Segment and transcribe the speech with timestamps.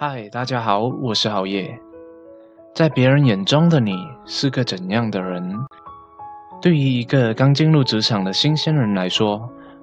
[0.00, 1.76] 嗨，大家好，我是郝叶。
[2.72, 5.52] 在别人眼中的你是个怎样的人？
[6.62, 9.40] 对于一个刚进入职场的新鲜人来说，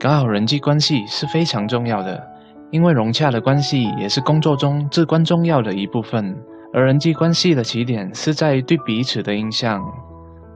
[0.00, 2.26] 搞好人际关系是非常重要的，
[2.70, 6.34] 因为融洽的关系也是工作中至关重要的一部分。
[6.72, 9.78] 而人际关系的起点是在于对彼此的印象。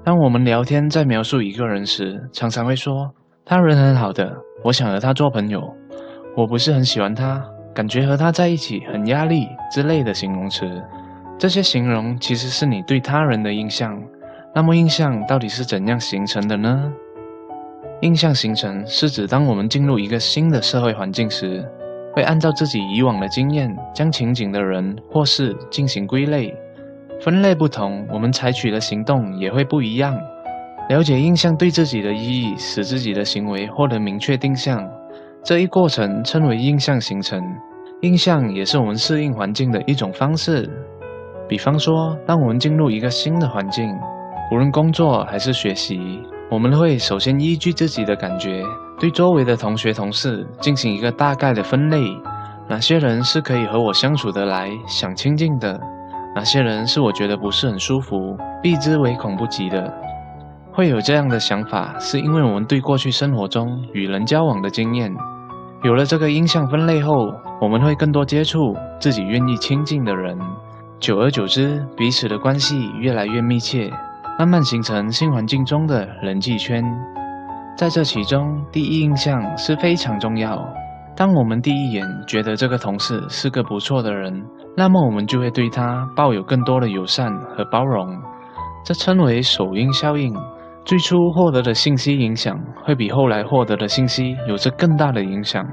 [0.03, 3.11] 当我们聊天在描述一个人时，常常会说
[3.45, 4.34] 他人很好的，
[4.64, 5.62] 我想和他做朋友。
[6.39, 7.45] 我不是很喜欢他。
[7.75, 10.82] 感觉和他在一起很压力之类的形容词，
[11.38, 14.01] 这些形容其实是你对他人的印象。
[14.55, 16.93] 那么印象到底是怎样形成的呢？
[18.02, 21.65] 印象形成是指当我们进入一个新的社会环境时，
[22.12, 26.54] 会按照自己以往的经验，将情景的人或事进行归类。
[27.20, 30.18] 分类不同，我们采取的行动也会不一样。
[30.88, 34.87] 了解印象对自己的意义，使自己的行为获得明确定向。
[35.45, 37.41] 这一过程称为印象形成，
[38.02, 40.69] 印象也是我们适应环境的一种方式。
[41.48, 43.88] 比方说，当我们进入一个新的环境，
[44.51, 48.65] 无论工作还是学习，我们会首先依据自己的感觉，
[48.99, 52.02] 对周围的同学同事进行一个大概的分类：
[52.68, 55.79] 哪些人是可以和我相处得来、想亲近的；
[56.35, 59.95] 哪些人是我觉得不是很舒服、避之唯恐不及的。
[60.73, 65.15] 会有这样的想法，是因为我们对过去生活中与人交往的经验。
[65.84, 67.12] 有了这个印象分类后，
[67.61, 70.38] 我们会更多接触自己愿意亲近的人，
[71.00, 73.91] 久而久之，彼此的关系越来越密切，
[74.38, 76.84] 慢慢形成新环境中的人际圈。
[77.77, 80.56] 在这其中，第一印象是非常重要。
[81.16, 84.41] 当我们第一眼觉得这个同事是个不错的人，
[84.77, 88.06] 那么我们就会对他抱有更多的友善和包容，
[88.84, 90.33] 这称为首因效应。
[90.84, 95.65] 最初获得的信息影响，会比后来获得的信息有着更大的影响。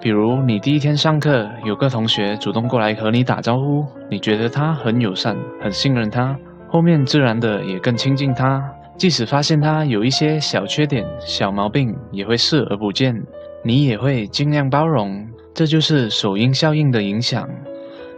[0.00, 6.36] 比如，你第一天上课，有个同学主动过来和你打招呼，你觉得他很友善，很信任他，
[6.68, 8.62] 后面自然的也更亲近他。
[8.96, 13.14] 即使发现他有一些小缺点、小毛病，也会视而不见，
[13.62, 15.26] 你也会尽量包容。
[15.54, 17.46] 这就是首因效应的影响。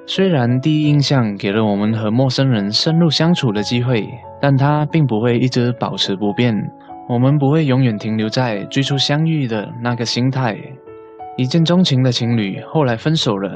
[0.07, 4.09] 虽然第一印象给了我们和陌生人深入相处的机会，
[4.41, 6.55] 但它并不会一直保持不变。
[7.09, 10.57] 我们不会永远停留在最初相遇的那个心态。
[11.37, 13.51] 一见钟情的情侣后来分手了，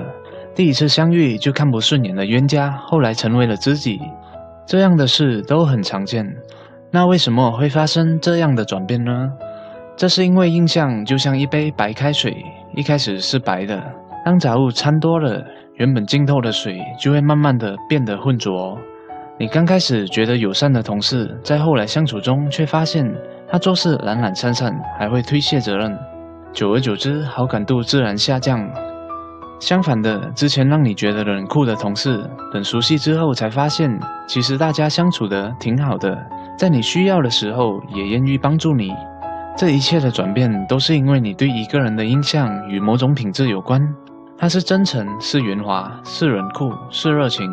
[0.55, 4.01] 第一次相遇就看不顺眼的冤家后来成为了知己，
[4.67, 6.25] 这样的事都很常见。
[6.91, 9.31] 那为什么会发生这样的转变呢？
[9.97, 12.35] 这是因为印象就像一杯白开水，
[12.75, 13.83] 一开始是白的，
[14.25, 15.45] 当杂物掺多了。
[15.77, 18.79] 原本浸透的水就会慢慢的变得浑浊。
[19.39, 23.11] 你刚开始觉得友善的同事，在后来相处中却发现
[23.51, 25.99] 他做事懒懒散散，还会推卸责任。
[26.53, 28.69] 久而久之，好感度自然下降。
[29.59, 33.99] 相反的，之前让你觉得冷酷的同事，等熟悉之后才发现，
[34.29, 36.17] 其实大家相处的挺好的，
[36.59, 38.93] 在你需要的时候也愿意帮助你。
[39.57, 43.81] 这一切的转变，都是因为你对一个人的印象与某种品质有关。
[44.37, 47.49] 他是真诚，是圆滑，是冷酷，是热情，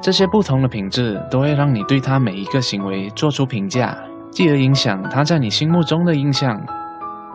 [0.00, 3.96] 这些不同的品质都会让你对他每一个行为做出评价，
[4.30, 6.60] 继而影响他在你心目中的印象。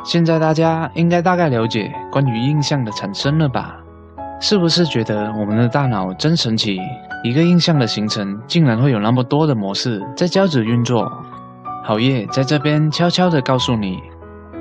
[0.04, 3.78] 现在大家应该大概了解关于印象的产生了吧？
[4.40, 6.80] 是不是觉得我们的大脑真神奇？
[7.24, 11.12] 一个印象的形成竟然会有那么多的模式在交织运作？
[11.84, 14.00] 好业在这边悄悄地告诉你，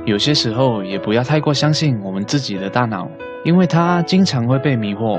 [0.04, 3.08] 有些时候也不要太过相信我们自己的大脑。
[3.42, 5.18] 因为它经常会被迷惑，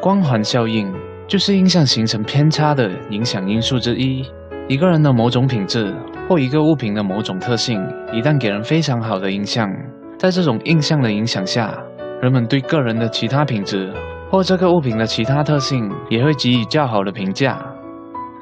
[0.00, 0.92] 光环效应
[1.26, 4.24] 就是印象形成偏差的影响因素之一。
[4.68, 5.94] 一个人的某种品质
[6.28, 7.80] 或一个物品的某种特性，
[8.12, 9.70] 一旦给人非常好的印象，
[10.18, 11.74] 在这种印象的影响下，
[12.22, 13.92] 人们对个人的其他品质
[14.30, 17.58] 或这个物品的其他特性也会给予较好的评价。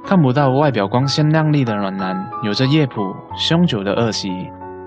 [0.05, 3.01] 看不到外表光鲜亮丽的暖男，有着夜谱
[3.37, 4.29] 凶久的恶习。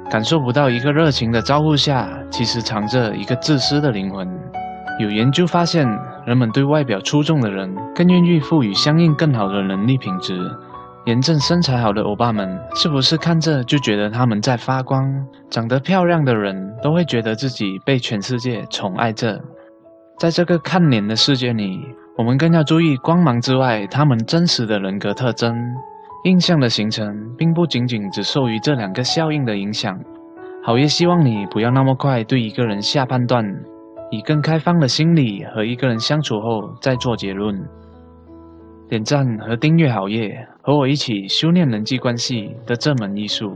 [0.09, 4.27] 感受不到一个热情的招呼下，其实藏着一个自私的灵魂。
[4.99, 5.87] 有研究发现，
[6.25, 10.39] 人们对外表出众的人更愿意赋予相应更好的能力品质。
[11.05, 15.05] 严正身材好的欧巴们，是不是看着就觉得他们在发光？
[15.51, 19.39] 长得漂亮的人都会觉得自己被全世界宠爱着。
[20.17, 21.79] 在这个看脸的世界里，
[22.17, 25.55] 我们更要注意光芒之外，他们真实的人格特征。
[26.23, 29.95] 印象的形成，并不仅仅只受于这两个效应的影响。
[30.63, 33.45] 好也希望你不要那么快对一个人下判断，
[34.11, 37.55] 以更开放的心理和一个人相处后再做结论。
[38.87, 43.51] 点赞和订阅好耶，和我一起修炼人际关系的这门艺术。